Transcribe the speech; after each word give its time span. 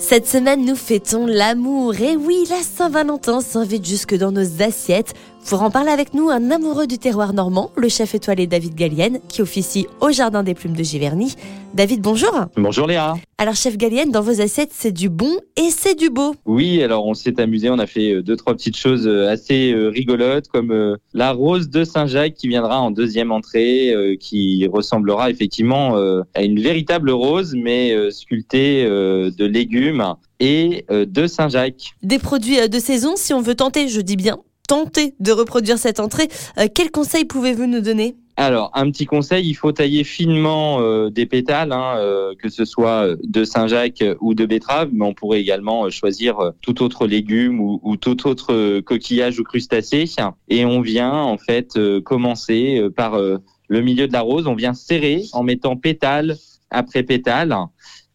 Cette 0.00 0.26
semaine, 0.26 0.64
nous 0.64 0.76
fêtons 0.76 1.26
l'amour. 1.26 1.94
Et 2.00 2.16
oui, 2.16 2.44
la 2.48 2.62
Saint-Valentin 2.62 3.42
s'invite 3.42 3.86
jusque 3.86 4.16
dans 4.16 4.32
nos 4.32 4.62
assiettes. 4.62 5.12
Pour 5.46 5.62
en 5.62 5.70
parler 5.70 5.90
avec 5.90 6.14
nous, 6.14 6.30
un 6.30 6.50
amoureux 6.50 6.86
du 6.86 6.98
terroir 6.98 7.34
normand, 7.34 7.70
le 7.76 7.88
chef 7.88 8.14
étoilé 8.14 8.46
David 8.46 8.74
Gallienne, 8.74 9.20
qui 9.28 9.42
officie 9.42 9.86
au 10.00 10.10
Jardin 10.10 10.42
des 10.42 10.54
Plumes 10.54 10.74
de 10.74 10.82
Giverny. 10.82 11.36
David, 11.74 12.00
bonjour. 12.00 12.32
Bonjour 12.56 12.86
Léa. 12.86 13.14
Alors, 13.42 13.54
chef 13.54 13.78
Gallienne, 13.78 14.10
dans 14.10 14.20
vos 14.20 14.42
assiettes, 14.42 14.72
c'est 14.74 14.92
du 14.92 15.08
bon 15.08 15.38
et 15.56 15.70
c'est 15.70 15.94
du 15.94 16.10
beau. 16.10 16.34
Oui, 16.44 16.82
alors 16.82 17.06
on 17.06 17.14
s'est 17.14 17.40
amusé, 17.40 17.70
on 17.70 17.78
a 17.78 17.86
fait 17.86 18.16
euh, 18.16 18.22
deux, 18.22 18.36
trois 18.36 18.52
petites 18.52 18.76
choses 18.76 19.06
euh, 19.06 19.30
assez 19.30 19.72
euh, 19.72 19.88
rigolotes, 19.88 20.48
comme 20.48 20.98
la 21.14 21.32
rose 21.32 21.70
de 21.70 21.82
Saint-Jacques 21.84 22.34
qui 22.34 22.48
viendra 22.48 22.78
en 22.78 22.90
deuxième 22.90 23.32
entrée, 23.32 24.18
qui 24.20 24.68
ressemblera 24.70 25.30
effectivement 25.30 25.96
à 26.34 26.42
une 26.42 26.60
véritable 26.60 27.10
rose, 27.10 27.54
mais 27.56 28.10
sculptée 28.10 28.84
de 28.84 29.44
légumes 29.46 30.16
et 30.38 30.84
de 30.90 31.26
Saint-Jacques. 31.26 31.94
Des 32.02 32.18
produits 32.18 32.68
de 32.68 32.78
saison, 32.78 33.14
si 33.16 33.32
on 33.32 33.40
veut 33.40 33.54
tenter, 33.54 33.88
je 33.88 34.02
dis 34.02 34.16
bien 34.16 34.38
tenter 34.68 35.14
de 35.18 35.32
reproduire 35.32 35.78
cette 35.78 35.98
entrée, 35.98 36.28
quels 36.74 36.90
conseils 36.90 37.24
pouvez-vous 37.24 37.66
nous 37.66 37.80
donner? 37.80 38.16
Alors, 38.42 38.70
un 38.72 38.90
petit 38.90 39.04
conseil, 39.04 39.46
il 39.46 39.52
faut 39.52 39.70
tailler 39.70 40.02
finement 40.02 40.80
euh, 40.80 41.10
des 41.10 41.26
pétales, 41.26 41.72
hein, 41.72 41.96
euh, 41.98 42.34
que 42.34 42.48
ce 42.48 42.64
soit 42.64 43.08
de 43.22 43.44
Saint-Jacques 43.44 44.02
ou 44.22 44.32
de 44.32 44.46
betterave, 44.46 44.88
mais 44.94 45.04
on 45.04 45.12
pourrait 45.12 45.42
également 45.42 45.84
euh, 45.84 45.90
choisir 45.90 46.52
tout 46.62 46.82
autre 46.82 47.06
légume 47.06 47.60
ou, 47.60 47.96
tout 47.98 48.26
autre 48.26 48.80
coquillage 48.80 49.38
ou 49.40 49.44
crustacé. 49.44 50.06
Et 50.48 50.64
on 50.64 50.80
vient 50.80 51.12
en 51.12 51.36
fait 51.36 51.78
commencer 52.02 52.82
par 52.96 53.18
le 53.18 53.80
milieu 53.82 54.08
de 54.08 54.12
la 54.14 54.22
rose, 54.22 54.46
on 54.46 54.54
vient 54.54 54.72
serrer 54.72 55.24
en 55.34 55.42
mettant 55.42 55.76
pétale 55.76 56.38
après 56.70 57.02
pétale 57.02 57.54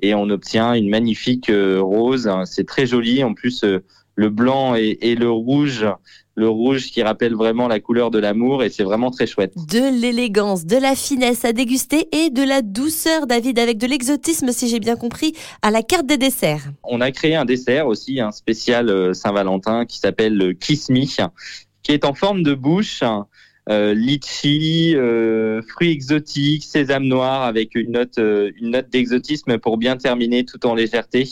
et 0.00 0.14
on 0.14 0.30
obtient 0.30 0.74
une 0.74 0.88
magnifique 0.88 1.50
rose. 1.50 2.30
C'est 2.44 2.66
très 2.66 2.86
joli. 2.86 3.24
En 3.24 3.34
plus, 3.34 3.64
le 4.22 4.30
blanc 4.30 4.74
et 4.76 5.14
le 5.14 5.30
rouge 5.30 5.84
le 6.34 6.48
rouge 6.48 6.86
qui 6.90 7.02
rappelle 7.02 7.34
vraiment 7.34 7.68
la 7.68 7.80
couleur 7.80 8.10
de 8.10 8.18
l'amour 8.18 8.62
et 8.62 8.70
c'est 8.70 8.84
vraiment 8.84 9.10
très 9.10 9.26
chouette. 9.26 9.52
De 9.68 10.00
l'élégance, 10.00 10.64
de 10.64 10.76
la 10.76 10.94
finesse 10.94 11.44
à 11.44 11.52
déguster 11.52 12.08
et 12.12 12.30
de 12.30 12.42
la 12.42 12.62
douceur, 12.62 13.26
David, 13.26 13.58
avec 13.58 13.78
de 13.78 13.86
l'exotisme, 13.86 14.50
si 14.50 14.68
j'ai 14.68 14.80
bien 14.80 14.96
compris, 14.96 15.34
à 15.60 15.70
la 15.70 15.82
carte 15.82 16.06
des 16.06 16.16
desserts. 16.16 16.70
On 16.84 17.00
a 17.00 17.10
créé 17.10 17.34
un 17.36 17.44
dessert 17.44 17.86
aussi, 17.86 18.20
un 18.20 18.32
spécial 18.32 18.88
euh, 18.88 19.12
Saint-Valentin 19.12 19.84
qui 19.84 19.98
s'appelle 19.98 20.36
le 20.36 20.54
Kiss 20.54 20.88
Me, 20.88 21.04
qui 21.82 21.92
est 21.92 22.04
en 22.04 22.14
forme 22.14 22.42
de 22.42 22.54
bouche. 22.54 23.02
Euh, 23.68 23.94
litchi, 23.94 24.96
euh, 24.96 25.62
fruits 25.62 25.90
exotiques, 25.90 26.64
sésame 26.64 27.04
noir 27.04 27.42
avec 27.42 27.76
une 27.76 27.92
note, 27.92 28.18
euh, 28.18 28.50
une 28.60 28.70
note 28.70 28.90
d'exotisme 28.90 29.58
pour 29.58 29.78
bien 29.78 29.96
terminer 29.96 30.44
tout 30.44 30.66
en 30.66 30.74
légèreté. 30.74 31.28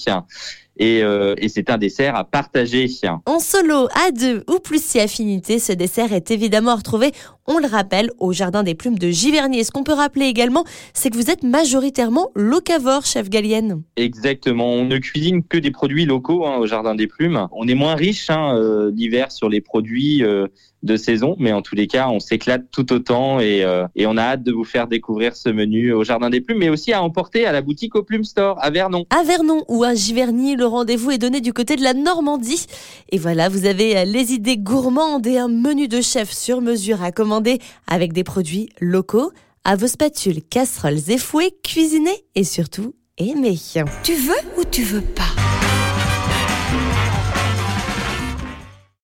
Euh, 0.80 1.34
et, 1.38 1.48
c'est 1.48 1.70
un 1.70 1.78
dessert 1.78 2.16
à 2.16 2.24
partager. 2.24 2.88
En 3.26 3.38
solo, 3.38 3.88
à 3.94 4.10
deux 4.12 4.44
ou 4.48 4.58
plus 4.60 4.82
si 4.82 4.98
affinité, 4.98 5.58
ce 5.58 5.72
dessert 5.72 6.12
est 6.12 6.30
évidemment 6.30 6.74
retrouvé, 6.74 7.12
on 7.46 7.58
le 7.58 7.66
rappelle, 7.66 8.10
au 8.18 8.32
Jardin 8.32 8.62
des 8.62 8.74
Plumes 8.74 8.98
de 8.98 9.10
Giverny. 9.10 9.58
Et 9.58 9.64
ce 9.64 9.72
qu'on 9.72 9.82
peut 9.82 9.92
rappeler 9.92 10.26
également, 10.26 10.64
c'est 10.94 11.10
que 11.10 11.16
vous 11.16 11.30
êtes 11.30 11.42
majoritairement 11.42 12.30
locavore, 12.34 13.04
chef 13.04 13.28
Gallienne. 13.28 13.82
Exactement, 13.96 14.72
on 14.72 14.84
ne 14.84 14.98
cuisine 14.98 15.42
que 15.42 15.58
des 15.58 15.70
produits 15.70 16.06
locaux 16.06 16.46
hein, 16.46 16.56
au 16.58 16.66
Jardin 16.66 16.94
des 16.94 17.06
Plumes. 17.06 17.48
On 17.52 17.66
est 17.68 17.74
moins 17.74 17.94
riche 17.94 18.30
hein, 18.30 18.56
euh, 18.56 18.90
l'hiver 18.94 19.32
sur 19.32 19.48
les 19.48 19.60
produits 19.60 20.22
euh, 20.22 20.46
de 20.82 20.96
saison, 20.96 21.36
mais 21.38 21.52
en 21.52 21.60
tous 21.60 21.74
les 21.74 21.88
cas, 21.88 22.08
on 22.08 22.20
s'éclate 22.20 22.70
tout 22.70 22.90
autant 22.92 23.38
et, 23.38 23.66
et, 23.96 24.06
on 24.06 24.16
a 24.16 24.22
hâte 24.22 24.42
de 24.42 24.50
vous 24.50 24.64
faire 24.64 24.86
découvrir 24.86 25.36
ce 25.36 25.50
menu 25.50 25.92
au 25.92 26.04
Jardin 26.04 26.30
des 26.30 26.40
Plumes, 26.40 26.56
mais 26.56 26.70
aussi 26.70 26.94
à 26.94 27.02
emporter 27.02 27.44
à 27.44 27.52
la 27.52 27.60
boutique 27.60 27.94
au 27.96 28.02
Plume 28.02 28.24
Store 28.24 28.56
à 28.62 28.70
Vernon. 28.70 29.04
À 29.10 29.22
Vernon 29.22 29.62
ou 29.68 29.84
à 29.84 29.94
Giverny, 29.94 30.56
le 30.56 30.64
rendez-vous 30.70 31.10
est 31.10 31.18
donné 31.18 31.40
du 31.40 31.52
côté 31.52 31.76
de 31.76 31.82
la 31.82 31.94
Normandie. 31.94 32.66
Et 33.10 33.18
voilà, 33.18 33.48
vous 33.48 33.66
avez 33.66 33.96
euh, 33.96 34.04
les 34.04 34.32
idées 34.32 34.56
gourmandes 34.56 35.26
et 35.26 35.38
un 35.38 35.48
menu 35.48 35.88
de 35.88 36.00
chef 36.00 36.32
sur 36.32 36.60
mesure 36.60 37.02
à 37.02 37.12
commander 37.12 37.58
avec 37.86 38.12
des 38.12 38.24
produits 38.24 38.68
locaux. 38.80 39.32
À 39.64 39.76
vos 39.76 39.88
spatules, 39.88 40.42
casseroles 40.42 41.10
et 41.10 41.18
fouets, 41.18 41.52
cuisinez 41.62 42.24
et 42.34 42.44
surtout 42.44 42.94
aimez. 43.18 43.58
Tu 44.02 44.14
veux 44.14 44.58
ou 44.58 44.64
tu 44.64 44.82
veux 44.82 45.02
pas? 45.02 45.39